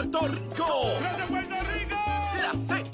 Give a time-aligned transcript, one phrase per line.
[0.00, 0.96] Puerto Rico.
[0.98, 1.96] ¡Grande Puerto Rico!
[2.40, 2.88] La Z.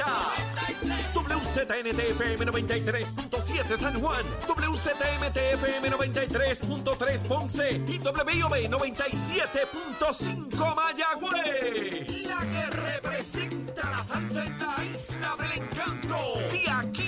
[1.15, 12.27] WZNTFM 93.7 San Juan, WZMTFM 93.3 Ponce y WIOB 97.5 Mayagüez.
[12.27, 16.17] La que representa la salsa en la isla del encanto.
[16.51, 17.06] De aquí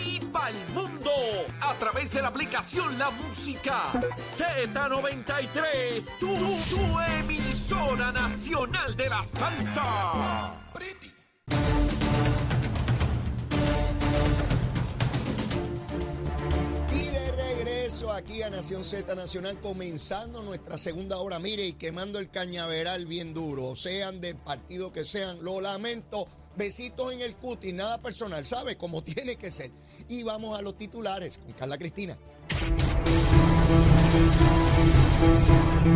[1.99, 6.19] través de la aplicación La Música Z93.
[6.21, 10.55] Tu, tu emisora nacional de la salsa.
[16.93, 21.41] Y de regreso aquí a Nación Z Nacional, comenzando nuestra segunda hora.
[21.41, 26.29] Mire, y quemando el cañaveral bien duro, sean del partido que sean, lo lamento.
[26.59, 28.77] Besitos en el cutis, nada personal, ¿sabe?
[28.77, 29.71] Como tiene que ser.
[30.09, 32.19] Y vamos a los titulares con Carla Cristina.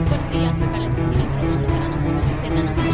[0.08, 2.91] Buenos días, soy Carla Cristina informando para Nación Z Nacional.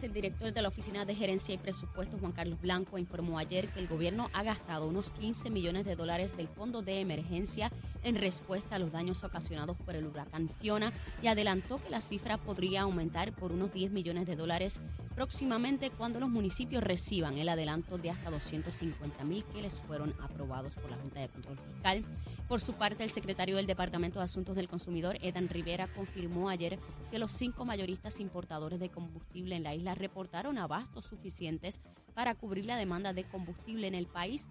[0.00, 3.78] El director de la Oficina de Gerencia y Presupuestos, Juan Carlos Blanco, informó ayer que
[3.78, 7.70] el gobierno ha gastado unos 15 millones de dólares del Fondo de Emergencia
[8.02, 12.38] en respuesta a los daños ocasionados por el huracán Fiona y adelantó que la cifra
[12.38, 14.80] podría aumentar por unos 10 millones de dólares
[15.14, 20.76] próximamente cuando los municipios reciban el adelanto de hasta 250 mil que les fueron aprobados
[20.76, 22.04] por la Junta de Control Fiscal.
[22.48, 26.78] Por su parte, el secretario del Departamento de Asuntos del Consumidor, Edan Rivera, confirmó ayer
[27.10, 31.80] que los cinco mayoristas importadores de combustible en la isla reportaron abastos suficientes
[32.14, 34.48] para cubrir la demanda de combustible en el país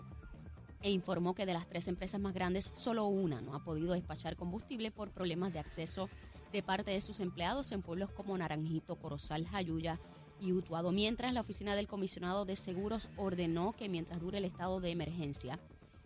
[0.81, 4.35] e informó que de las tres empresas más grandes, solo una no ha podido despachar
[4.35, 6.09] combustible por problemas de acceso
[6.51, 9.99] de parte de sus empleados en pueblos como Naranjito, Corozal, Jayuya
[10.39, 10.91] y Utuado.
[10.91, 15.59] Mientras, la oficina del comisionado de seguros ordenó que mientras dure el estado de emergencia,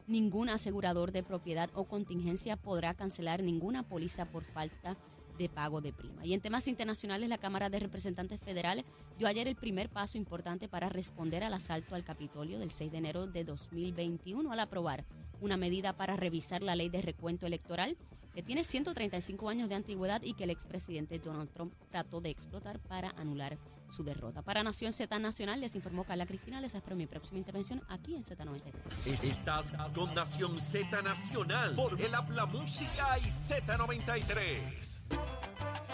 [0.08, 5.15] ningún asegurador de propiedad o contingencia podrá cancelar ninguna póliza por falta de
[5.54, 6.26] pago de prima.
[6.26, 8.84] Y en temas internacionales, la Cámara de Representantes Federal
[9.18, 12.98] dio ayer el primer paso importante para responder al asalto al Capitolio del 6 de
[12.98, 15.06] enero de 2021 al aprobar
[15.42, 17.98] una medida para revisar la ley de recuento electoral
[18.34, 22.80] que tiene 135 años de antigüedad y que el expresidente Donald Trump trató de explotar
[22.80, 23.58] para anular
[23.90, 24.42] su derrota.
[24.42, 26.60] Para Nación Z Nacional les informó Carla Cristina.
[26.60, 29.24] Les espero mi próxima intervención aquí en Z93.
[29.24, 34.95] Estás con Nación Z Nacional por el Habla Música y Z93.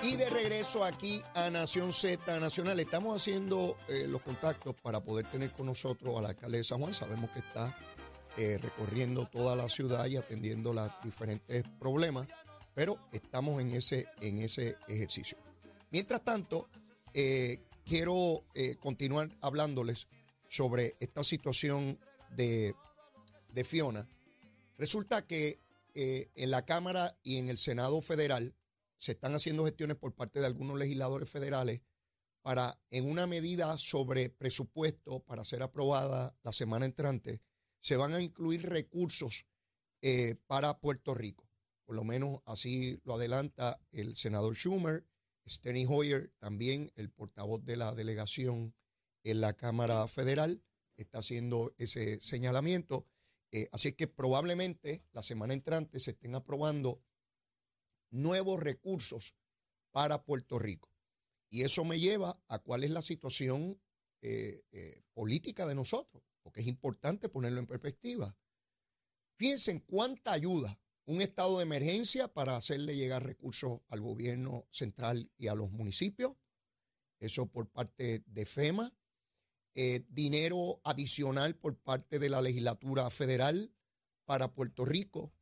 [0.03, 5.27] Y de regreso aquí a Nación Z Nacional, estamos haciendo eh, los contactos para poder
[5.27, 6.91] tener con nosotros al alcalde de San Juan.
[6.91, 7.77] Sabemos que está
[8.35, 12.27] eh, recorriendo toda la ciudad y atendiendo los diferentes problemas,
[12.73, 15.37] pero estamos en ese, en ese ejercicio.
[15.91, 16.67] Mientras tanto,
[17.13, 18.43] eh, quiero
[18.79, 20.07] continuar hablándoles
[20.49, 21.99] sobre esta situación
[22.31, 22.73] de,
[23.49, 24.09] de Fiona.
[24.79, 25.59] Resulta que
[25.93, 28.55] en la Cámara y en el Senado Federal
[29.01, 31.81] se están haciendo gestiones por parte de algunos legisladores federales
[32.43, 37.41] para, en una medida sobre presupuesto para ser aprobada la semana entrante,
[37.79, 39.47] se van a incluir recursos
[40.03, 41.49] eh, para Puerto Rico.
[41.83, 45.07] Por lo menos así lo adelanta el senador Schumer,
[45.49, 48.75] Steny Hoyer, también el portavoz de la delegación
[49.23, 50.63] en la Cámara Federal,
[50.95, 53.07] está haciendo ese señalamiento.
[53.51, 57.01] Eh, así que probablemente la semana entrante se estén aprobando
[58.11, 59.35] nuevos recursos
[59.91, 60.89] para Puerto Rico.
[61.49, 63.81] Y eso me lleva a cuál es la situación
[64.21, 68.37] eh, eh, política de nosotros, porque es importante ponerlo en perspectiva.
[69.35, 75.31] Fíjense en cuánta ayuda un estado de emergencia para hacerle llegar recursos al gobierno central
[75.37, 76.33] y a los municipios,
[77.19, 78.93] eso por parte de FEMA,
[79.73, 83.73] eh, dinero adicional por parte de la legislatura federal
[84.25, 85.33] para Puerto Rico.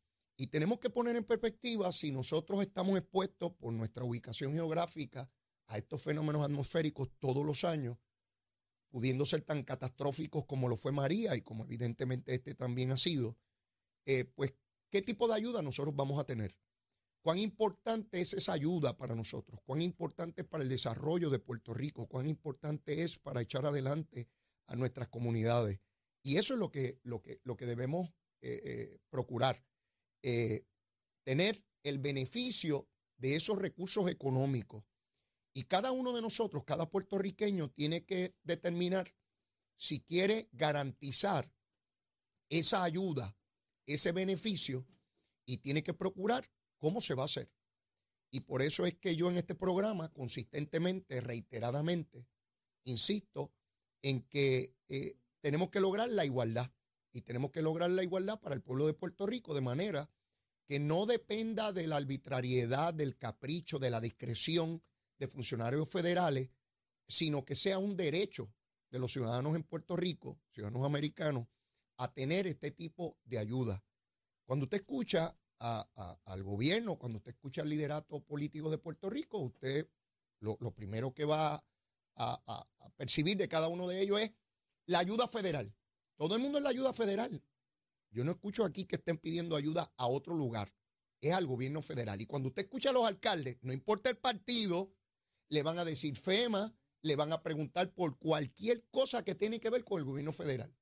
[0.42, 5.30] Y tenemos que poner en perspectiva si nosotros estamos expuestos por nuestra ubicación geográfica
[5.68, 7.98] a estos fenómenos atmosféricos todos los años,
[8.88, 13.38] pudiendo ser tan catastróficos como lo fue María y como evidentemente este también ha sido,
[14.06, 14.54] eh, pues
[14.90, 16.56] qué tipo de ayuda nosotros vamos a tener.
[17.22, 21.74] Cuán importante es esa ayuda para nosotros, cuán importante es para el desarrollo de Puerto
[21.74, 24.30] Rico, cuán importante es para echar adelante
[24.68, 25.82] a nuestras comunidades.
[26.24, 28.08] Y eso es lo que, lo que, lo que debemos
[28.42, 29.62] eh, eh, procurar.
[30.24, 30.66] Eh,
[31.24, 34.84] tener el beneficio de esos recursos económicos.
[35.54, 39.14] Y cada uno de nosotros, cada puertorriqueño, tiene que determinar
[39.78, 41.54] si quiere garantizar
[42.50, 43.38] esa ayuda,
[43.86, 44.88] ese beneficio,
[45.46, 47.52] y tiene que procurar cómo se va a hacer.
[48.32, 52.28] Y por eso es que yo en este programa, consistentemente, reiteradamente,
[52.84, 53.52] insisto
[54.02, 56.72] en que eh, tenemos que lograr la igualdad.
[57.12, 60.10] Y tenemos que lograr la igualdad para el pueblo de Puerto Rico de manera
[60.66, 64.84] que no dependa de la arbitrariedad, del capricho, de la discreción
[65.18, 66.52] de funcionarios federales
[67.10, 68.54] sino que sea un derecho
[68.92, 71.48] de los ciudadanos en Puerto Rico, ciudadanos americanos,
[71.98, 73.84] a tener este tipo de ayuda.
[74.46, 79.90] Cuando usted escucha al gobierno, cuando usted escucha al liderato político de Puerto Rico, usted
[80.40, 81.64] lo, primero que va a,
[82.16, 84.32] a, percibir de cada uno de ellos es
[84.86, 85.74] la ayuda federal.
[86.20, 87.42] Todo el mundo es la ayuda federal.
[88.12, 90.74] Yo no escucho aquí que estén pidiendo ayuda a otro lugar.
[91.22, 92.20] Es al gobierno federal.
[92.20, 94.94] Y cuando usted escucha a los alcaldes, no importa el partido,
[95.48, 99.70] le van a decir FEMA, le van a preguntar por cualquier cosa que tiene que
[99.70, 100.76] ver con el gobierno federal.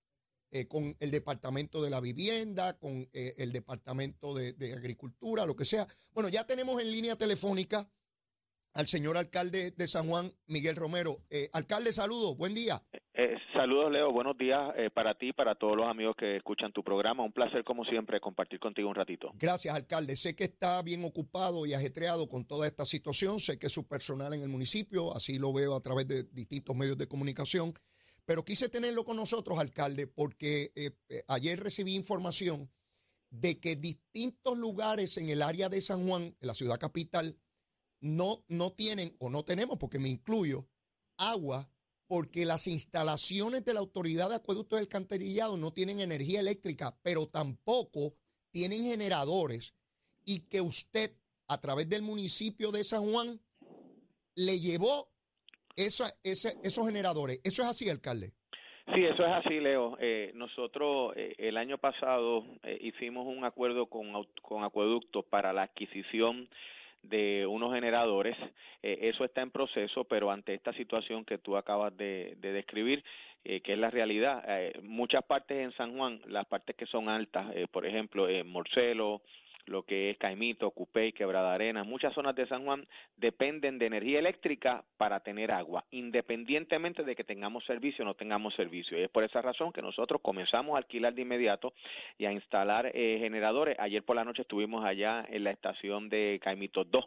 [0.49, 5.55] Eh, con el Departamento de la Vivienda, con eh, el Departamento de, de, Agricultura, lo
[5.55, 5.87] que sea.
[6.13, 7.87] Bueno, ya tenemos en línea telefónica
[8.77, 11.17] al señor alcalde de San Juan, Miguel Romero.
[11.31, 12.79] Eh, alcalde, saludos, buen día.
[13.15, 16.83] Eh, saludos, Leo, buenos días eh, para ti, para todos los amigos que escuchan tu
[16.83, 17.23] programa.
[17.23, 19.31] Un placer, como siempre, compartir contigo un ratito.
[19.33, 20.15] Gracias, alcalde.
[20.15, 23.39] Sé que está bien ocupado y ajetreado con toda esta situación.
[23.39, 26.75] Sé que es su personal en el municipio, así lo veo a través de distintos
[26.75, 27.73] medios de comunicación.
[28.25, 30.71] Pero quise tenerlo con nosotros, alcalde, porque
[31.29, 32.69] ayer recibí información
[33.31, 37.37] de que distintos lugares en el área de San Juan, en la ciudad capital,
[37.99, 40.67] no, no tienen o no tenemos, porque me incluyo,
[41.17, 41.69] agua
[42.07, 47.27] porque las instalaciones de la Autoridad de Acueductos del Alcantarillado no tienen energía eléctrica, pero
[47.27, 48.13] tampoco
[48.51, 49.75] tienen generadores
[50.25, 51.11] y que usted,
[51.47, 53.39] a través del municipio de San Juan,
[54.35, 55.09] le llevó
[55.75, 57.41] esa, esos generadores.
[57.43, 58.31] ¿Eso es así, alcalde?
[58.93, 59.97] Sí, eso es así, Leo.
[59.99, 65.63] Eh, nosotros eh, el año pasado eh, hicimos un acuerdo con, con Acueductos para la
[65.63, 66.47] adquisición
[67.03, 68.35] de unos generadores.
[68.83, 73.03] Eh, eso está en proceso, pero ante esta situación que tú acabas de, describir,
[73.43, 77.09] eh, que es la realidad, eh, muchas partes en San Juan, las partes que son
[77.09, 79.21] altas, por ejemplo, en Morcelo,
[79.67, 82.87] lo que es Caimito, Cupey, Quebrada Arena, muchas zonas de San Juan
[83.17, 88.55] dependen de energía eléctrica para tener agua, independientemente de que tengamos servicio o no tengamos
[88.55, 88.97] servicio.
[88.97, 91.73] Y es por esa razón que nosotros comenzamos a alquilar de inmediato
[92.17, 93.77] y a instalar eh, generadores.
[93.79, 97.05] Ayer por la noche estuvimos allá en la estación de Caimito 2,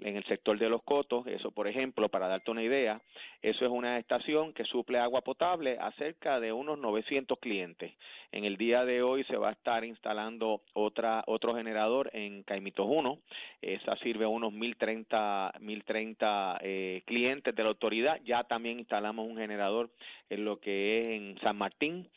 [0.00, 1.26] en el sector de los Cotos.
[1.26, 3.00] Eso, por ejemplo, para darte una idea,
[3.42, 7.92] eso es una estación que suple agua potable a cerca de unos 900 clientes.
[8.32, 12.86] En el día de hoy se va a estar instalando otra otro generador en Caimitos
[12.88, 13.18] 1.
[13.62, 18.20] Esa sirve a unos 1030, 1030 eh, clientes de la autoridad.
[18.24, 19.90] Ya también instalamos un generador
[20.30, 22.08] en lo que es en San Martín.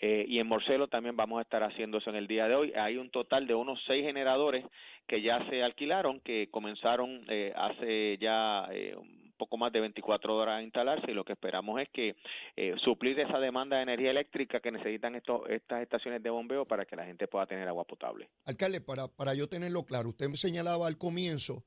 [0.00, 2.72] Eh, y en Morcelo también vamos a estar haciendo eso en el día de hoy.
[2.76, 4.64] Hay un total de unos seis generadores
[5.08, 8.94] que ya se alquilaron, que comenzaron eh, hace ya eh,
[9.38, 12.16] poco más de 24 horas a instalarse y lo que esperamos es que
[12.56, 16.96] eh, suplir esa demanda de energía eléctrica que necesitan estas estaciones de bombeo para que
[16.96, 18.28] la gente pueda tener agua potable.
[18.44, 21.64] Alcalde, para, para yo tenerlo claro, usted me señalaba al comienzo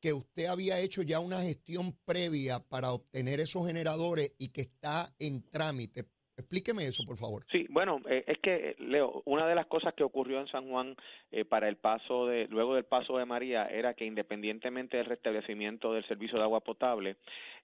[0.00, 5.08] que usted había hecho ya una gestión previa para obtener esos generadores y que está
[5.18, 6.04] en trámite.
[6.36, 7.46] Explíqueme eso, por favor.
[7.52, 10.68] Sí, bueno, eh, es que, eh, Leo, una de las cosas que ocurrió en San
[10.68, 10.96] Juan
[11.30, 15.92] eh, para el paso de, luego del paso de María, era que independientemente del restablecimiento
[15.92, 17.18] del servicio de agua potable,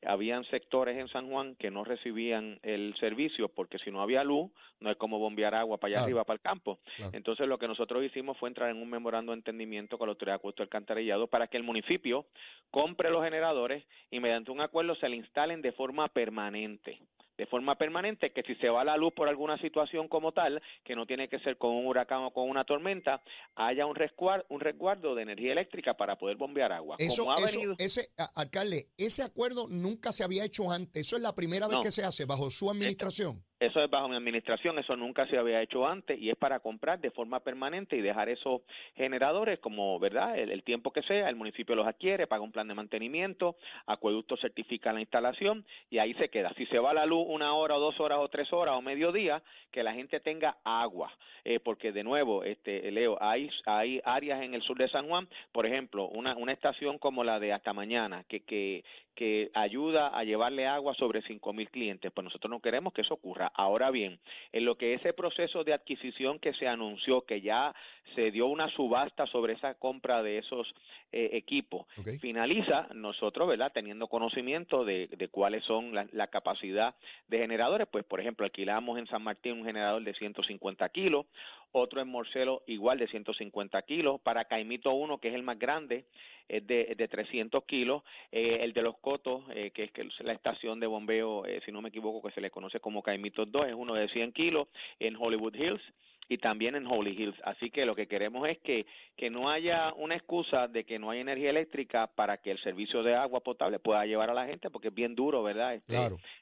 [0.06, 4.52] habían sectores en San Juan que no recibían el servicio porque si no había luz,
[4.78, 6.78] no es como bombear agua para allá arriba, para el campo.
[7.12, 10.34] Entonces, lo que nosotros hicimos fue entrar en un memorando de entendimiento con la Autoridad
[10.34, 12.27] de Acueducto Alcantarillado para que el municipio
[12.70, 17.00] compre los generadores y mediante un acuerdo se le instalen de forma permanente
[17.41, 20.94] de forma permanente que si se va la luz por alguna situación como tal, que
[20.94, 23.23] no tiene que ser con un huracán o con una tormenta,
[23.55, 26.97] haya un resguardo, un resguardo de energía eléctrica para poder bombear agua.
[26.99, 27.35] Eso,
[27.79, 31.06] ese, alcalde, ese acuerdo nunca se había hecho antes.
[31.06, 33.43] Eso es la primera vez que se hace bajo su administración.
[33.60, 36.98] Eso es bajo mi administración, eso nunca se había hecho antes y es para comprar
[36.98, 38.62] de forma permanente y dejar esos
[38.96, 40.38] generadores como, ¿verdad?
[40.38, 44.94] El, tiempo que sea, el municipio los adquiere, paga un plan de mantenimiento, acueducto certifica
[44.94, 46.55] la instalación y ahí se queda.
[46.56, 49.43] Si se va la luz una hora o dos horas o tres horas o mediodía,
[49.70, 51.12] que la gente tenga agua,
[51.44, 55.29] eh, porque de nuevo, este Leo, hay, hay áreas en el sur de San Juan,
[55.52, 60.24] por ejemplo, una, una estación como la de hasta mañana, que, que, que ayuda a
[60.24, 63.50] llevarle agua sobre cinco mil clientes, pues nosotros no queremos que eso ocurra.
[63.55, 64.19] Ahora bien,
[64.52, 67.74] en lo que ese proceso de adquisición que se anunció, que ya
[68.14, 70.72] se dio una subasta sobre esa compra de esos
[71.12, 71.86] eh, equipos,
[72.20, 73.72] finaliza nosotros, ¿verdad?
[73.72, 76.94] Teniendo conocimiento de, de cuáles son la, la, capacidad
[77.29, 81.26] de generadores, pues por ejemplo alquilamos en San Martín un generador de 150 kilos,
[81.72, 86.05] otro en Morcelo igual de 150 kilos, para Caimito 1, que es el más grande,
[86.48, 90.81] es de, de 300 kilos, eh, el de los Cotos, eh, que es la estación
[90.81, 93.74] de bombeo, eh, si no me equivoco, que se le conoce como Caimito 2, es
[93.74, 95.82] uno de 100 kilos, en Hollywood Hills,
[96.31, 97.37] y también en Holy Hills.
[97.43, 101.10] Así que lo que queremos es que, que no haya una excusa de que no
[101.10, 104.70] hay energía eléctrica para que el servicio de agua potable pueda llevar a la gente,
[104.70, 105.75] porque es bien duro, ¿verdad?
[105.75, 105.96] Este,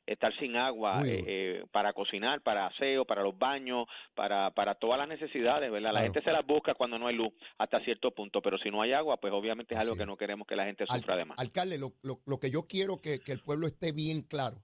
[0.06, 4.98] estar sin agua eh, eh, para cocinar, para aseo, para los baños, para, para todas
[4.98, 5.94] las necesidades, ¿verdad?
[5.94, 8.82] La gente se las busca cuando no hay luz hasta cierto punto, pero si no
[8.82, 11.38] hay agua, pues obviamente es algo que no queremos que la gente sufra de más.
[11.38, 14.62] Alcalde, lo, lo, que yo quiero que, que el pueblo esté bien claro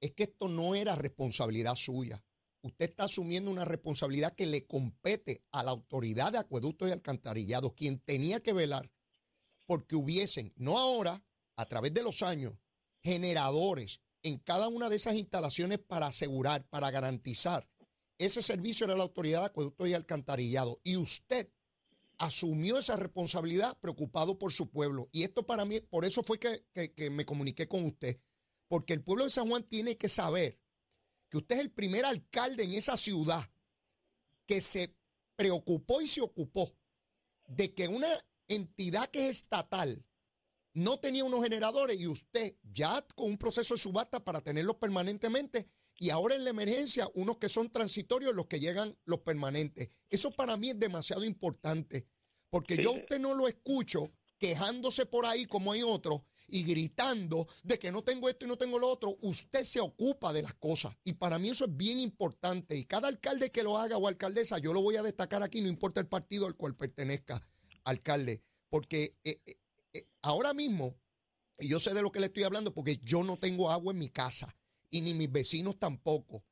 [0.00, 2.22] es que esto no era responsabilidad suya.
[2.62, 7.72] Usted está asumiendo una responsabilidad que le compete a la autoridad de acueductos y alcantarillados,
[7.72, 8.90] quien tenía que velar
[9.66, 11.24] porque hubiesen, no ahora,
[11.56, 12.54] a través de los años,
[13.02, 17.68] generadores en cada una de esas instalaciones para asegurar, para garantizar.
[18.18, 20.80] Ese servicio era la autoridad de acueductos y alcantarillado.
[20.84, 21.50] Y usted
[22.18, 25.08] asumió esa responsabilidad preocupado por su pueblo.
[25.12, 26.64] Y esto para mí, por eso fue que,
[26.94, 28.20] que me comuniqué con usted
[28.70, 30.60] porque el pueblo de San Juan tiene que saber
[31.30, 33.48] que usted es el primer alcalde en esa ciudad
[34.46, 34.96] que se
[35.36, 36.76] preocupó y se ocupó
[37.46, 38.08] de que una
[38.48, 40.04] entidad que es estatal
[40.72, 45.68] no tenía unos generadores y usted ya con un proceso de subasta para tenerlos permanentemente
[45.98, 49.88] y ahora en la emergencia unos que son transitorios los que llegan los permanentes.
[50.08, 52.06] Eso para mí es demasiado importante
[52.50, 57.46] porque yo a usted no lo escucho quejándose por ahí como hay otros y gritando
[57.62, 60.54] de que no tengo esto y no tengo lo otro, usted se ocupa de las
[60.54, 60.96] cosas.
[61.04, 62.76] Y para mí eso es bien importante.
[62.76, 65.68] Y cada alcalde que lo haga o alcaldesa, yo lo voy a destacar aquí, no
[65.68, 67.46] importa el partido al cual pertenezca,
[67.84, 68.42] alcalde.
[68.70, 69.60] Porque eh, eh,
[69.92, 70.96] eh, ahora mismo,
[71.58, 73.98] y yo sé de lo que le estoy hablando, porque yo no tengo agua en
[73.98, 74.56] mi casa
[74.88, 76.44] y ni mis vecinos tampoco,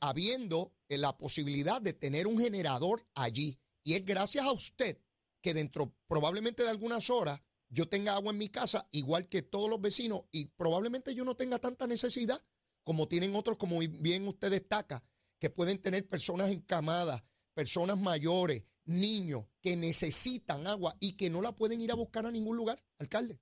[0.00, 3.58] habiendo la posibilidad de tener un generador allí.
[3.84, 4.98] Y es gracias a usted
[5.40, 7.40] que dentro probablemente de algunas horas
[7.70, 11.36] yo tenga agua en mi casa, igual que todos los vecinos, y probablemente yo no
[11.36, 12.42] tenga tanta necesidad
[12.82, 15.04] como tienen otros, como bien usted destaca,
[15.38, 21.54] que pueden tener personas encamadas, personas mayores, niños que necesitan agua y que no la
[21.54, 23.40] pueden ir a buscar a ningún lugar, alcalde.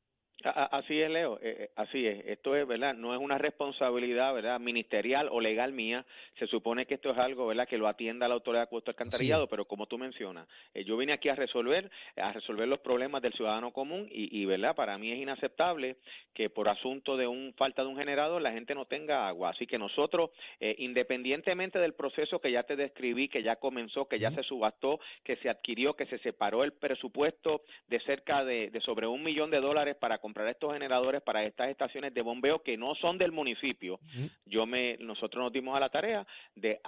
[0.55, 2.25] Así es, Leo, eh, eh, así es.
[2.27, 2.95] Esto es, ¿verdad?
[2.95, 4.61] No es una responsabilidad, ¿verdad?
[4.61, 6.05] Ministerial o legal mía.
[6.39, 7.67] Se supone que esto es algo, ¿verdad?
[7.67, 11.13] Que lo atienda la autoridad de puesto alcantarillado, pero como tú mencionas, eh, yo vine
[11.13, 14.77] aquí a resolver, a resolver los problemas del ciudadano común y, y, ¿verdad?
[14.77, 15.97] Para mí es inaceptable
[16.33, 19.51] que por asunto de un falta de un generador la gente no tenga agua.
[19.51, 24.31] Así que nosotros, independientemente del proceso que ya te describí, que ya comenzó, que ya
[24.31, 29.07] se subastó, que se adquirió, que se separó el presupuesto de cerca de, de sobre
[29.07, 32.95] un millón de dólares para comprar estos generadores para estas estaciones de bombeo que no
[32.97, 33.99] son del municipio.
[34.47, 36.81] Yo me, nosotros nos dimos a la tarea de,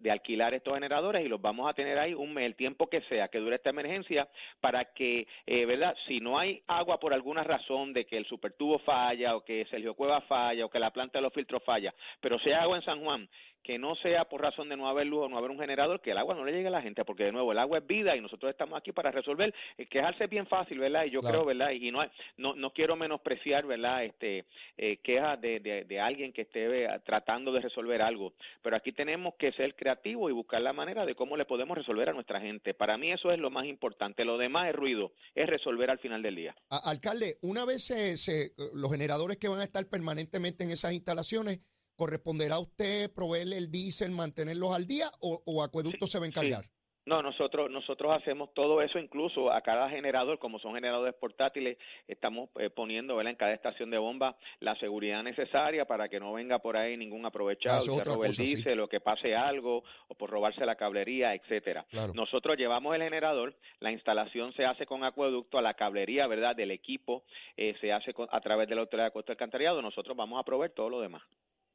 [0.00, 3.02] de alquilar estos generadores y los vamos a tener ahí un mes, el tiempo que
[3.02, 4.28] sea, que dure esta emergencia,
[4.60, 5.94] para que, eh, ¿verdad?
[6.06, 9.94] Si no hay agua por alguna razón de que el supertubo falla o que Sergio
[9.94, 12.84] Cueva falla o que la planta de los filtros falla, pero si hay agua en
[12.84, 13.28] San Juan,
[13.66, 16.12] que no sea por razón de no haber luz o no haber un generador, que
[16.12, 18.14] el agua no le llegue a la gente, porque de nuevo el agua es vida
[18.14, 19.52] y nosotros estamos aquí para resolver.
[19.76, 21.04] Eh, quejarse es bien fácil, ¿verdad?
[21.04, 21.72] Y yo creo, ¿verdad?
[21.72, 21.98] Y no,
[22.36, 24.04] no, no quiero menospreciar, ¿verdad?
[24.04, 24.44] Este,
[24.76, 29.34] eh, quejas de, de, alguien que esté eh, tratando de resolver algo, pero aquí tenemos
[29.34, 32.72] que ser creativos y buscar la manera de cómo le podemos resolver a nuestra gente.
[32.72, 34.24] Para mí eso es lo más importante.
[34.24, 36.54] Lo demás es ruido, es resolver al final del día.
[36.84, 41.62] alcalde, una vez se, los generadores que van a estar permanentemente en esas instalaciones,
[41.96, 46.64] ¿corresponderá a usted proveerle el diésel, mantenerlos al día o, Acueducto se va a encargar?
[47.06, 52.50] No, nosotros nosotros hacemos todo eso, incluso a cada generador, como son generadores portátiles, estamos
[52.58, 56.76] eh, poniendo en cada estación de bomba la seguridad necesaria para que no venga por
[56.76, 60.74] ahí ningún aprovechado, que robe el diésel o que pase algo o por robarse la
[60.74, 61.86] cablería, etcétera.
[62.12, 66.72] Nosotros llevamos el generador, la instalación se hace con acueducto, a la cablería, ¿verdad?, del
[66.72, 67.22] equipo
[67.56, 70.72] eh, se hace a través de la Autoridad de Costo Alcantarillado, nosotros vamos a proveer
[70.72, 71.22] todo lo demás.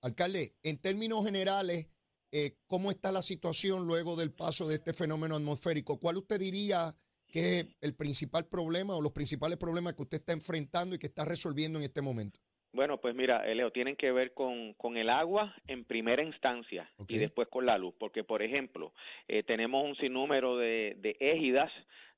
[0.01, 1.88] Alcalde, en términos generales,
[2.31, 6.00] eh, ¿cómo está la situación luego del paso de este fenómeno atmosférico?
[6.00, 6.96] ¿Cuál usted diría
[7.27, 11.05] que es el principal problema o los principales problemas que usted está enfrentando y que
[11.05, 12.39] está resolviendo en este momento?
[12.74, 17.17] Bueno, pues mira, Leo, tienen que ver con, con el agua en primera instancia y
[17.17, 18.93] después con la luz, porque por ejemplo,
[19.27, 21.70] eh, tenemos un sinnúmero de, de égidas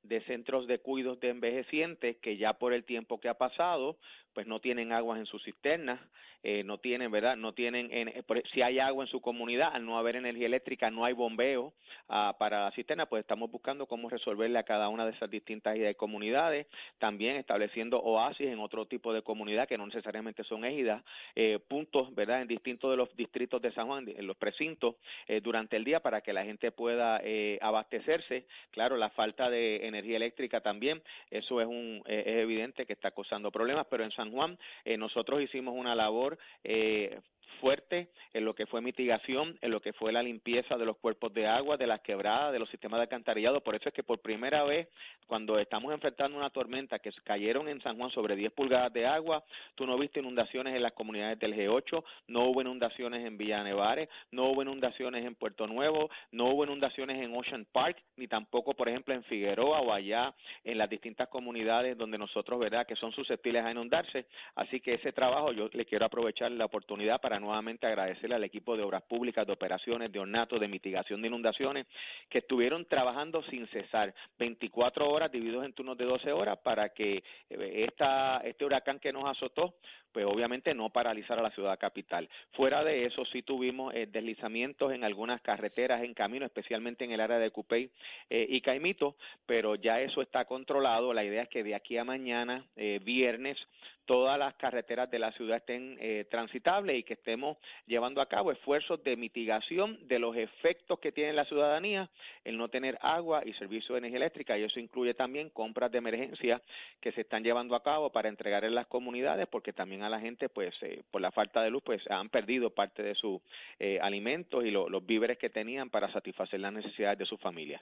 [0.04, 3.98] de centros de cuidos de envejecientes que ya por el tiempo que ha pasado,
[4.34, 6.00] pues no tienen aguas en sus cisternas,
[6.46, 7.38] eh, no tienen, ¿verdad?
[7.38, 8.12] No tienen, en,
[8.54, 11.74] si hay agua en su comunidad, al no haber energía eléctrica, no hay bombeo
[12.10, 15.78] ah, para la cisterna, pues estamos buscando cómo resolverle a cada una de esas distintas
[15.96, 16.68] comunidades,
[17.00, 21.02] también estableciendo oasis en otro tipo de comunidad que no necesariamente son égidas,
[21.34, 22.42] eh, puntos, ¿verdad?
[22.42, 24.96] En distintos de los distritos de San Juan, en los precintos,
[25.28, 27.22] eh, durante el día para que la gente pueda
[27.62, 28.46] abastecerse.
[28.72, 33.52] Claro, la falta de energía eléctrica también, eso es, un, es evidente que está causando
[33.52, 34.58] problemas, pero en San Juan
[34.98, 37.20] nosotros hicimos una labor eh,
[37.60, 41.34] fuerte en lo que fue mitigación, en lo que fue la limpieza de los cuerpos
[41.34, 43.62] de agua, de las quebradas, de los sistemas de alcantarillado.
[43.62, 44.88] Por eso es que por primera vez,
[45.28, 49.44] cuando estamos enfrentando una tormenta que cayeron en San Juan sobre 10 pulgadas de agua,
[49.76, 54.10] tú no viste inundaciones en las comunidades del G8, no hubo inundaciones en Villa Nevares,
[54.32, 58.90] no hubo inundaciones en Puerto Nuevo, no hubo inundaciones en Ocean Park, ni tampoco, por
[58.90, 60.34] ejemplo, en Figueroa o allá
[60.64, 64.26] en las distintas comunidades donde nosotros, ¿verdad?, que son susceptibles a inundarse.
[64.56, 68.76] Así que ese trabajo yo le quiero aprovechar la oportunidad para nuevamente agradecerle al equipo
[68.76, 71.86] de obras públicas, de operaciones, de ornato, de mitigación de inundaciones,
[72.30, 77.24] que estuvieron trabajando sin cesar, 24 horas divididos en turnos de 12 horas para que
[77.50, 79.76] eh, esta, este huracán que nos azotó
[80.14, 82.30] pues obviamente no paralizar a la ciudad capital.
[82.52, 87.20] Fuera de eso, sí tuvimos eh, deslizamientos en algunas carreteras en camino, especialmente en el
[87.20, 87.90] área de Cupey
[88.30, 89.16] eh, y Caimito,
[89.46, 91.14] pero ya eso está controlado.
[91.14, 93.58] La idea es que de aquí a mañana, viernes,
[94.06, 98.52] todas las carreteras de la ciudad estén eh, transitables y que estemos llevando a cabo
[98.52, 102.10] esfuerzos de mitigación de los efectos que tiene la ciudadanía
[102.44, 106.00] el no tener agua y servicio de energía eléctrica y eso incluye también compras de
[106.00, 106.62] emergencia
[107.00, 110.20] que se están llevando a cabo para entregar en las comunidades porque también a la
[110.20, 113.42] gente pues eh, por la falta de luz pues han perdido parte de sus
[113.80, 117.82] eh, alimentos y los víveres que tenían para satisfacer las necesidades de sus familias.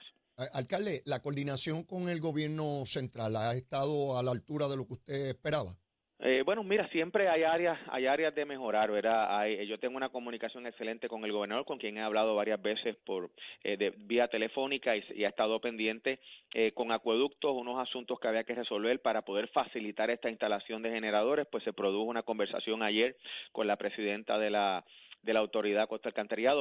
[0.54, 4.94] Alcalde, la coordinación con el gobierno central ha estado a la altura de lo que
[4.94, 5.76] usted esperaba.
[6.24, 9.36] Eh, bueno, mira, siempre hay áreas, hay áreas de mejorar, ¿verdad?
[9.36, 12.94] Hay, yo tengo una comunicación excelente con el gobernador, con quien he hablado varias veces
[13.04, 13.28] por
[13.64, 16.20] eh, de, vía telefónica y, ha estado pendiente
[16.54, 20.90] eh, con acueductos, unos asuntos que había que resolver para poder facilitar esta instalación de
[20.90, 21.48] generadores.
[21.50, 23.16] Pues se produjo una conversación ayer
[23.50, 24.84] con la presidenta de la
[25.22, 26.12] de la autoridad Costa.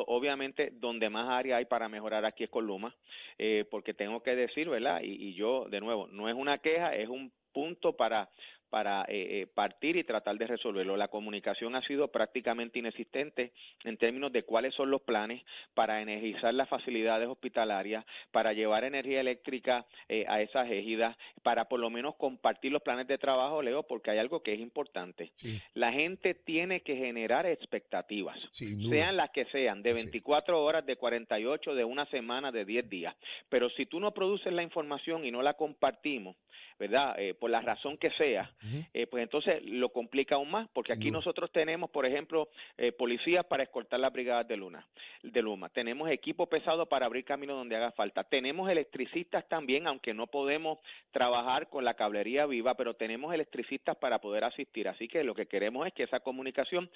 [0.08, 2.96] Obviamente, donde más área hay para mejorar aquí es con Luma,
[3.38, 5.02] eh, porque tengo que decir, ¿verdad?
[5.02, 8.30] Y, y, yo, de nuevo, no es una queja, es un punto para
[8.72, 10.96] para eh, eh, partir y tratar de resolverlo.
[10.96, 13.52] La comunicación ha sido prácticamente inexistente
[13.84, 19.20] en términos de cuáles son los planes para energizar las facilidades hospitalarias, para llevar energía
[19.20, 23.84] eléctrica eh, a esas égidas, para por lo menos compartir los planes de trabajo, Leo,
[23.84, 25.34] porque hay algo que es importante.
[25.74, 31.76] La gente tiene que generar expectativas, sean las que sean, de 24 horas, de 48,
[31.76, 33.16] de una semana, de 10 días.
[33.50, 36.38] Pero si tú no produces la información y no la compartimos,
[36.82, 37.14] ¿verdad?
[37.20, 38.52] Eh, por la razón que sea,
[38.94, 43.46] eh, pues entonces lo complica aún más, porque aquí nosotros tenemos, por ejemplo, eh, policías
[43.46, 44.88] para escoltar las brigadas de Luna,
[45.24, 50.14] de Luma, tenemos equipo pesado para abrir caminos donde haga falta, tenemos electricistas también, aunque
[50.14, 50.80] no podemos
[51.12, 55.48] trabajar con la cablería viva, pero tenemos electricistas para poder asistir, así que lo que
[55.48, 56.90] queremos es que esa comunicación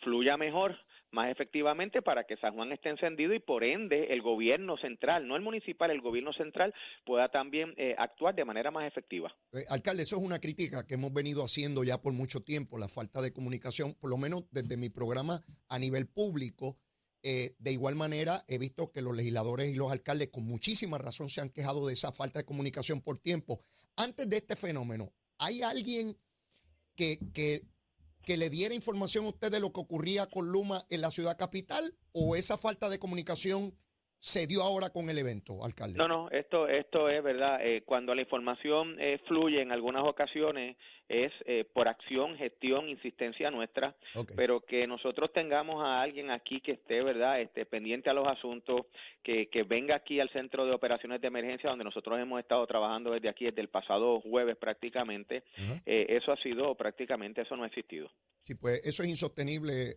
[0.00, 0.76] fluya mejor,
[1.16, 5.34] más efectivamente para que San Juan esté encendido y por ende el gobierno central, no
[5.34, 6.72] el municipal, el gobierno central
[7.04, 9.34] pueda también actuar de manera más efectiva.
[9.52, 12.88] Eh, alcalde, eso es una crítica que hemos venido haciendo ya por mucho tiempo, la
[12.88, 16.78] falta de comunicación, por lo menos desde mi programa a nivel público.
[17.22, 21.28] Eh, de igual manera, he visto que los legisladores y los alcaldes con muchísima razón
[21.28, 23.60] se han quejado de esa falta de comunicación por tiempo.
[23.96, 26.16] Antes de este fenómeno, ¿hay alguien
[26.94, 27.62] que, que,
[28.26, 31.38] que le diera información a usted de lo que ocurría con Luma en la ciudad
[31.38, 33.72] capital o esa falta de comunicación
[34.18, 35.96] se dio ahora con el evento, alcalde?
[35.96, 37.64] No, no, esto, esto es verdad.
[37.64, 40.76] Eh, cuando la información eh, fluye en algunas ocasiones
[41.08, 43.94] es eh, por acción, gestión, insistencia nuestra,
[44.34, 48.86] pero que nosotros tengamos a alguien aquí que esté, ¿verdad?, esté pendiente a los asuntos,
[49.22, 53.12] que, que venga aquí al centro de operaciones de emergencia donde nosotros hemos estado trabajando
[53.12, 55.44] desde aquí, desde el pasado jueves prácticamente,
[55.84, 58.10] eso ha sido prácticamente, eso no ha existido.
[58.42, 59.96] Sí, pues eso es insostenible,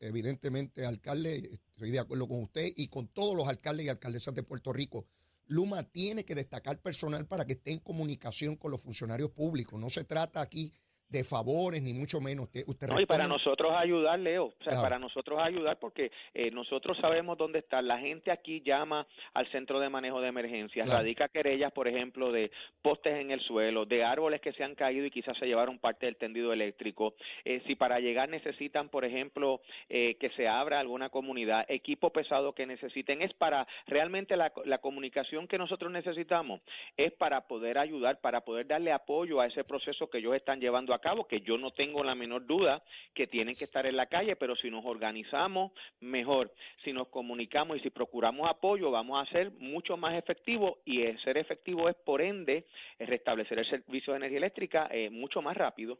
[0.00, 4.42] evidentemente, alcalde Estoy de acuerdo con usted y con todos los alcaldes y alcaldesas de
[4.42, 5.06] Puerto Rico.
[5.48, 9.80] Luma tiene que destacar personal para que esté en comunicación con los funcionarios públicos.
[9.80, 10.72] No se trata aquí
[11.08, 12.48] de favores, ni mucho menos.
[12.66, 17.38] Usted, y para nosotros ayudar, Leo, o sea, para nosotros ayudar porque eh, nosotros sabemos
[17.38, 17.80] dónde está.
[17.80, 22.50] La gente aquí llama al centro de manejo de emergencias, radica querellas, por ejemplo, de
[22.82, 26.06] postes en el suelo, de árboles que se han caído y quizás se llevaron parte
[26.06, 27.14] del tendido eléctrico.
[27.44, 32.54] Eh, si para llegar necesitan, por ejemplo, eh, que se abra alguna comunidad, equipo pesado
[32.54, 36.60] que necesiten, es para realmente la, la comunicación que nosotros necesitamos,
[36.96, 40.92] es para poder ayudar, para poder darle apoyo a ese proceso que ellos están llevando
[40.92, 42.82] a cabo, que yo no tengo la menor duda
[43.14, 46.52] que tienen que estar en la calle, pero si nos organizamos mejor,
[46.84, 51.38] si nos comunicamos y si procuramos apoyo, vamos a ser mucho más efectivos y ser
[51.38, 52.66] efectivo es por ende
[52.98, 55.98] restablecer el servicio de energía eléctrica eh, mucho más rápido.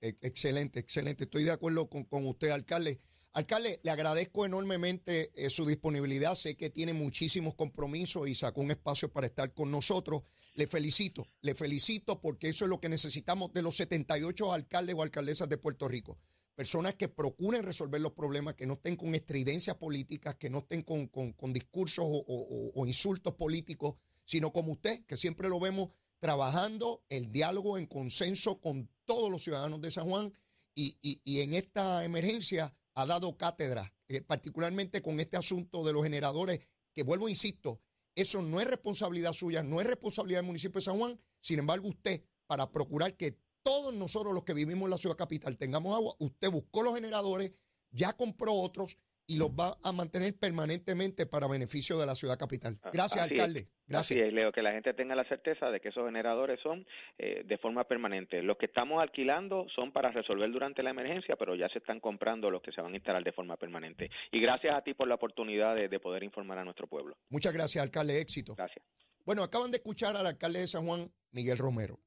[0.00, 1.24] Excelente, excelente.
[1.24, 2.98] Estoy de acuerdo con, con usted, alcalde.
[3.36, 6.34] Alcalde, le agradezco enormemente eh, su disponibilidad.
[6.34, 10.22] Sé que tiene muchísimos compromisos y sacó un espacio para estar con nosotros.
[10.54, 15.02] Le felicito, le felicito porque eso es lo que necesitamos de los 78 alcaldes o
[15.02, 16.18] alcaldesas de Puerto Rico.
[16.54, 20.80] personas que procuren resolver los problemas, que no estén con estridencias políticas, que no estén
[20.80, 27.76] con, discursos o, insultos políticos, sino como usted, que siempre lo vemos trabajando el diálogo
[27.76, 30.32] en consenso con todos los ciudadanos de San Juan
[30.74, 30.96] y,
[31.42, 37.02] en esta emergencia ha dado cátedra, eh, particularmente con este asunto de los generadores, que
[37.02, 37.82] vuelvo, insisto,
[38.14, 41.88] eso no es responsabilidad suya, no es responsabilidad del municipio de San Juan, sin embargo
[41.88, 46.16] usted, para procurar que todos nosotros los que vivimos en la ciudad capital tengamos agua,
[46.20, 47.52] usted buscó los generadores,
[47.90, 52.78] ya compró otros y los va a mantener permanentemente para beneficio de la ciudad capital.
[52.82, 53.68] Ah, Gracias, alcalde.
[53.88, 54.18] Gracias.
[54.18, 56.86] Así es, Leo, que la gente tenga la certeza de que esos generadores son
[57.18, 58.42] eh, de forma permanente.
[58.42, 62.50] Los que estamos alquilando son para resolver durante la emergencia, pero ya se están comprando
[62.50, 64.10] los que se van a instalar de forma permanente.
[64.32, 67.16] Y gracias a ti por la oportunidad de, de poder informar a nuestro pueblo.
[67.28, 68.20] Muchas gracias, alcalde.
[68.20, 68.54] Éxito.
[68.54, 68.84] Gracias.
[69.24, 71.98] Bueno, acaban de escuchar al alcalde de San Juan, Miguel Romero.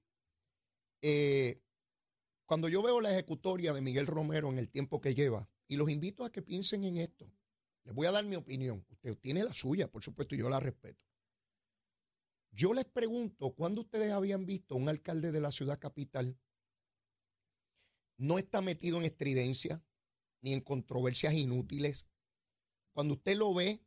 [1.02, 1.62] Eh,
[2.46, 5.90] cuando yo veo la ejecutoria de Miguel Romero en el tiempo que lleva, y los
[5.90, 7.32] invito a que piensen en esto,
[7.84, 8.86] les voy a dar mi opinión.
[8.90, 11.00] Usted tiene la suya, por supuesto, y yo la respeto.
[12.52, 16.38] Yo les pregunto, ¿cuándo ustedes habían visto un alcalde de la ciudad capital
[18.18, 19.82] no está metido en estridencia
[20.42, 22.08] ni en controversias inútiles?
[22.92, 23.86] Cuando usted lo ve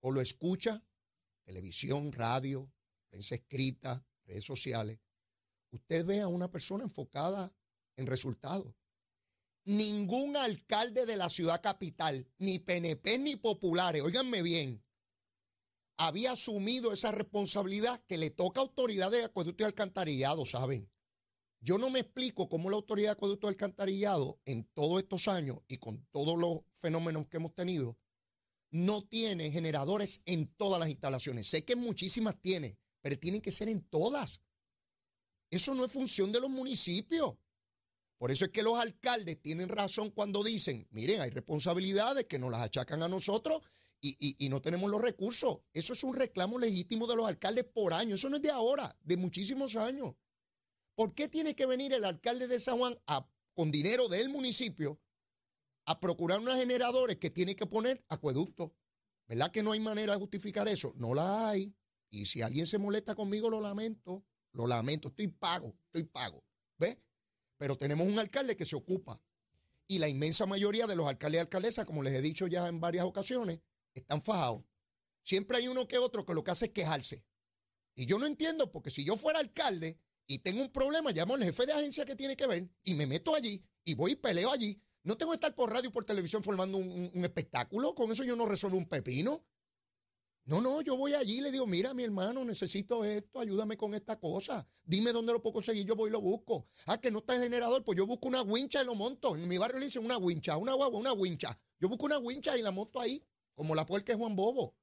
[0.00, 0.84] o lo escucha,
[1.44, 2.70] televisión, radio,
[3.08, 4.98] prensa escrita, redes sociales,
[5.70, 7.54] usted ve a una persona enfocada
[7.96, 8.81] en resultados.
[9.64, 14.84] Ningún alcalde de la ciudad capital, ni PNP ni populares, óiganme bien,
[15.96, 20.90] había asumido esa responsabilidad que le toca a autoridades de acueducto y alcantarillado, ¿saben?
[21.60, 25.58] Yo no me explico cómo la autoridad de acueducto y alcantarillado en todos estos años
[25.68, 27.96] y con todos los fenómenos que hemos tenido,
[28.72, 31.46] no tiene generadores en todas las instalaciones.
[31.46, 34.42] Sé que muchísimas tiene, pero tienen que ser en todas.
[35.50, 37.34] Eso no es función de los municipios.
[38.22, 42.52] Por eso es que los alcaldes tienen razón cuando dicen, miren, hay responsabilidades que nos
[42.52, 43.62] las achacan a nosotros
[44.00, 45.62] y, no tenemos los recursos.
[45.72, 48.14] Eso es un reclamo legítimo de los alcaldes por año.
[48.14, 50.14] Eso no es de ahora, de muchísimos años.
[50.94, 52.96] ¿Por qué tiene que venir el alcalde de San Juan
[53.54, 55.00] con dinero del municipio
[55.86, 58.70] a procurar unos generadores que tiene que poner acueductos?
[59.26, 60.94] ¿Verdad que no hay manera de justificar eso?
[60.96, 61.74] No la hay.
[62.08, 64.24] Y si alguien se molesta conmigo, lo lamento.
[64.52, 66.44] Lo lamento, estoy pago, estoy pago.
[66.78, 66.98] ¿Ves?
[67.62, 69.20] Pero tenemos un alcalde que se ocupa.
[69.86, 72.80] Y la inmensa mayoría de los alcaldes y alcaldesas, como les he dicho ya en
[72.80, 73.60] varias ocasiones,
[73.94, 74.64] están fajados.
[75.22, 77.24] Siempre hay uno que otro que lo que hace es quejarse.
[77.94, 79.96] Y yo no entiendo, porque si yo fuera alcalde
[80.26, 83.06] y tengo un problema, llamo al jefe de agencia que tiene que ver y me
[83.06, 84.82] meto allí y voy y peleo allí.
[85.04, 87.94] No tengo que estar por radio y por televisión formando un, un espectáculo.
[87.94, 89.44] Con eso yo no resuelvo un pepino.
[90.44, 93.94] No, no, yo voy allí y le digo, mira, mi hermano, necesito esto, ayúdame con
[93.94, 94.66] esta cosa.
[94.82, 96.66] Dime dónde lo puedo conseguir, yo voy y lo busco.
[96.86, 99.36] Ah, que no está el generador, pues yo busco una wincha y lo monto.
[99.36, 101.56] En mi barrio le dicen una wincha, una guagua, una wincha.
[101.78, 103.24] Yo busco una wincha y la monto ahí,
[103.54, 104.74] como la puerca de Juan Bobo.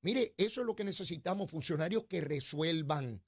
[0.00, 3.22] Mire, eso es lo que necesitamos, funcionarios que resuelvan.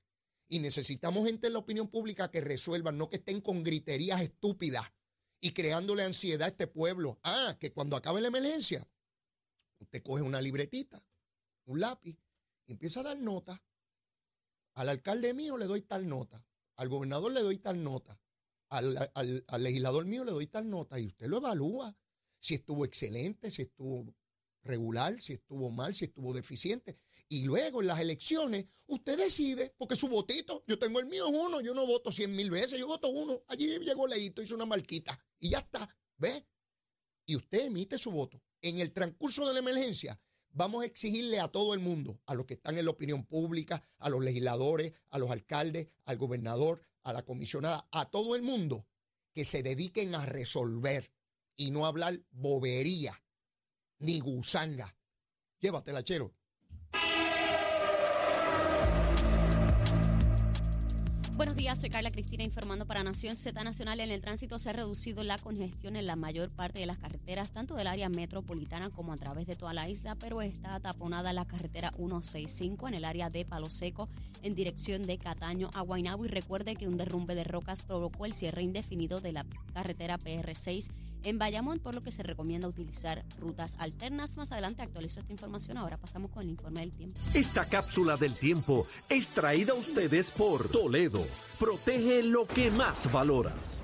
[0.48, 4.90] Y necesitamos gente en la opinión pública que resuelvan, no que estén con griterías estúpidas
[5.38, 7.18] y creándole ansiedad a este pueblo.
[7.24, 8.88] Ah, que cuando acabe la emergencia,
[9.80, 11.04] usted coge una libretita
[11.70, 12.18] un lápiz,
[12.66, 13.62] y empieza a dar nota.
[14.74, 16.44] Al alcalde mío le doy tal nota,
[16.76, 18.20] al gobernador le doy tal nota,
[18.68, 21.96] al, al legislador mío le doy tal nota, y usted lo evalúa
[22.40, 24.14] si estuvo excelente, si estuvo
[24.62, 26.98] regular, si estuvo mal, si estuvo deficiente.
[27.28, 31.34] Y luego en las elecciones usted decide, porque su votito, yo tengo el mío es
[31.34, 33.42] uno, yo no voto cien mil veces, yo voto uno.
[33.48, 36.46] Allí llegó Leito, hizo una marquita y ya está, ¿ve?
[37.26, 38.42] Y usted emite su voto.
[38.62, 40.20] En el transcurso de la emergencia,
[40.58, 43.80] Vamos a exigirle a todo el mundo, a los que están en la opinión pública,
[43.98, 48.84] a los legisladores, a los alcaldes, al gobernador, a la comisionada, a todo el mundo,
[49.32, 51.12] que se dediquen a resolver
[51.54, 53.22] y no hablar bobería
[54.00, 54.96] ni gusanga.
[55.60, 56.34] Llévatela, chero.
[61.38, 64.00] Buenos días, soy Carla Cristina informando para Nación Z Nacional.
[64.00, 67.52] En el tránsito se ha reducido la congestión en la mayor parte de las carreteras,
[67.52, 71.44] tanto del área metropolitana como a través de toda la isla, pero está taponada la
[71.44, 74.08] carretera 165 en el área de Palo Seco
[74.42, 76.24] en dirección de Cataño a Guaynabo.
[76.24, 80.90] Y recuerde que un derrumbe de rocas provocó el cierre indefinido de la carretera PR6
[81.22, 84.36] en Bayamón, por lo que se recomienda utilizar rutas alternas.
[84.36, 85.76] Más adelante actualizo esta información.
[85.76, 87.18] Ahora pasamos con el informe del tiempo.
[87.34, 91.24] Esta cápsula del tiempo es traída a ustedes por Toledo.
[91.58, 93.82] Protege lo que más valoras.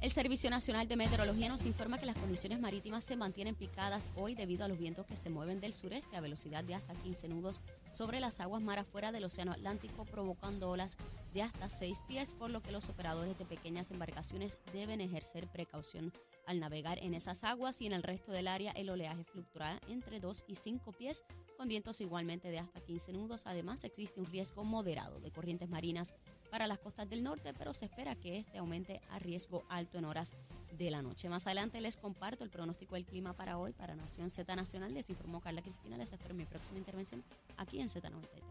[0.00, 4.36] El Servicio Nacional de Meteorología nos informa que las condiciones marítimas se mantienen picadas hoy
[4.36, 7.62] debido a los vientos que se mueven del sureste a velocidad de hasta 15 nudos
[7.92, 10.96] sobre las aguas mar afuera del Océano Atlántico, provocando olas
[11.32, 16.12] de hasta 6 pies, por lo que los operadores de pequeñas embarcaciones deben ejercer precaución
[16.46, 20.20] al navegar en esas aguas y en el resto del área el oleaje fluctuará entre
[20.20, 21.24] 2 y 5 pies
[21.56, 23.42] con vientos igualmente de hasta 15 nudos.
[23.46, 26.14] Además, existe un riesgo moderado de corrientes marinas
[26.50, 30.04] para las costas del norte, pero se espera que este aumente a riesgo alto en
[30.04, 30.36] horas
[30.72, 31.28] de la noche.
[31.28, 34.92] Más adelante les comparto el pronóstico del clima para hoy para Nación Z Nacional.
[34.94, 35.96] Les informó Carla Cristina.
[35.96, 37.24] Les espero mi próxima intervención
[37.56, 38.42] aquí en Z93.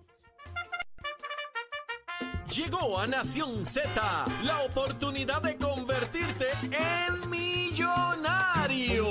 [2.55, 9.05] Llegó a Nación Z la oportunidad de convertirte en millonario.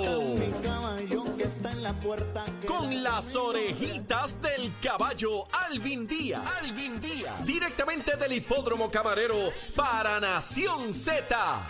[2.66, 6.42] Con las orejitas del caballo Alvin Díaz.
[6.62, 7.44] Alvin Díaz.
[7.44, 11.66] Directamente del hipódromo camarero para Nación Z.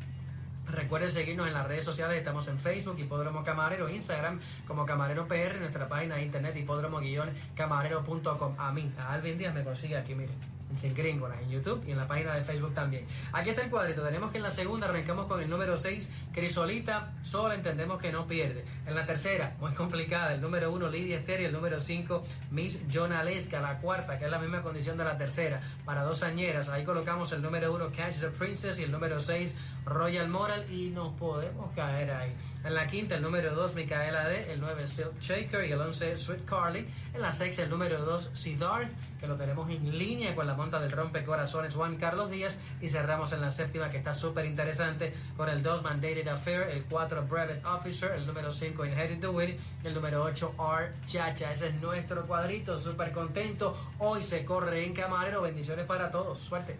[0.73, 5.59] Recuerden seguirnos en las redes sociales, estamos en Facebook, Hipódromo Camarero, Instagram como Camarero PR,
[5.59, 8.55] nuestra página de internet hipódromo-camarero.com.
[8.57, 12.07] A mí, a Alvin me consigue aquí, miren sin gringolas en YouTube y en la
[12.07, 13.05] página de Facebook también.
[13.31, 14.01] Aquí está el cuadrito.
[14.01, 17.13] Tenemos que en la segunda arrancamos con el número 6, Crisolita.
[17.21, 18.65] Solo entendemos que no pierde.
[18.85, 23.61] En la tercera, muy complicada, el número 1, Lidia y el número 5, Miss Jonalesca.
[23.61, 26.69] La cuarta, que es la misma condición de la tercera, para dos añeras.
[26.69, 29.55] Ahí colocamos el número 1, Catch the Princess y el número 6,
[29.85, 30.65] Royal Moral.
[30.71, 32.35] Y nos podemos caer ahí.
[32.63, 34.51] En la quinta, el número 2, Micaela D.
[34.51, 36.87] El 9, Silk Shaker y el 11, Sweet Carly.
[37.13, 38.91] En la sexta, el número 2, Siddharth
[39.23, 42.59] que lo tenemos en línea con la monta del rompecorazones Juan Carlos Díaz.
[42.81, 46.83] Y cerramos en la séptima, que está súper interesante, con el 2 Mandated Affair, el
[46.83, 51.53] 4 Brevet Officer, el número 5 Inherit the Win, el número 8 R Chacha.
[51.53, 53.73] Ese es nuestro cuadrito, súper contento.
[53.99, 55.41] Hoy se corre en Camarero.
[55.41, 56.37] Bendiciones para todos.
[56.39, 56.77] Suerte.